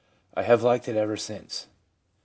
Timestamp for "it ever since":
0.87-1.65